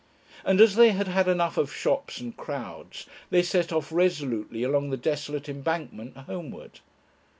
[0.43, 4.89] And as they had had enough of shops and crowds they set off resolutely along
[4.89, 6.79] the desolate Embankment homeward.